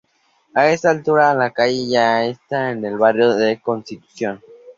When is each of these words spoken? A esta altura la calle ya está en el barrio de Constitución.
A 0.55 0.61
esta 0.71 0.89
altura 0.89 1.35
la 1.35 1.51
calle 1.51 1.85
ya 1.87 2.25
está 2.25 2.71
en 2.71 2.83
el 2.85 2.97
barrio 2.97 3.35
de 3.35 3.61
Constitución. 3.61 4.41